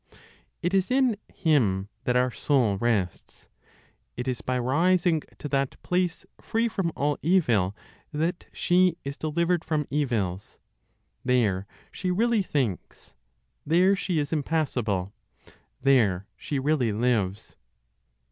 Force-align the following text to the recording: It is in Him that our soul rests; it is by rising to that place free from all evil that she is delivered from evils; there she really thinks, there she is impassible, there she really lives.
It 0.63 0.73
is 0.73 0.89
in 0.89 1.15
Him 1.31 1.87
that 2.05 2.15
our 2.15 2.31
soul 2.31 2.75
rests; 2.79 3.49
it 4.17 4.27
is 4.27 4.41
by 4.41 4.57
rising 4.57 5.21
to 5.37 5.47
that 5.49 5.79
place 5.83 6.25
free 6.41 6.67
from 6.67 6.91
all 6.95 7.19
evil 7.21 7.75
that 8.11 8.47
she 8.51 8.97
is 9.05 9.15
delivered 9.15 9.63
from 9.63 9.85
evils; 9.91 10.57
there 11.23 11.67
she 11.91 12.09
really 12.09 12.41
thinks, 12.41 13.13
there 13.63 13.95
she 13.95 14.17
is 14.17 14.33
impassible, 14.33 15.13
there 15.83 16.25
she 16.35 16.57
really 16.57 16.91
lives. 16.91 17.55